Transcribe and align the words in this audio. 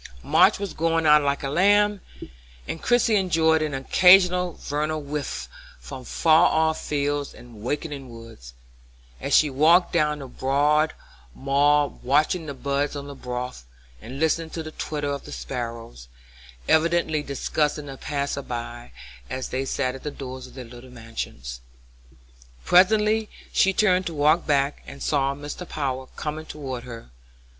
March 0.23 0.57
was 0.57 0.73
going 0.73 1.05
out 1.05 1.21
like 1.21 1.43
a 1.43 1.47
lamb, 1.51 2.01
and 2.67 2.81
Christie 2.81 3.17
enjoyed 3.17 3.61
an 3.61 3.75
occasional 3.75 4.53
vernal 4.53 4.99
whiff 4.99 5.47
from 5.79 6.05
far 6.05 6.47
off 6.47 6.83
fields 6.83 7.35
and 7.35 7.61
wakening 7.61 8.09
woods, 8.09 8.55
as 9.19 9.35
she 9.35 9.47
walked 9.51 9.93
down 9.93 10.17
the 10.17 10.27
broad 10.27 10.95
mall 11.35 11.99
watching 12.01 12.47
the 12.47 12.55
buds 12.55 12.95
on 12.95 13.05
the 13.05 13.13
boughs, 13.13 13.65
and 14.01 14.19
listening 14.19 14.49
to 14.49 14.63
the 14.63 14.71
twitter 14.71 15.11
of 15.11 15.25
the 15.25 15.31
sparrows, 15.31 16.07
evidently 16.67 17.21
discussing 17.21 17.85
the 17.85 17.95
passers 17.95 18.45
by 18.45 18.91
as 19.29 19.49
they 19.49 19.65
sat 19.65 19.93
at 19.93 20.01
the 20.01 20.09
doors 20.09 20.47
of 20.47 20.55
their 20.55 20.65
little 20.65 20.89
mansions. 20.89 21.59
Presently 22.65 23.29
she 23.53 23.71
turned 23.71 24.07
to 24.07 24.15
walk 24.15 24.47
back 24.47 24.77
again 24.79 24.93
and 24.93 25.03
saw 25.03 25.35
Mr. 25.35 25.69
Power 25.69 26.07
coming 26.15 26.45
toward 26.47 26.85
her. 26.85 27.11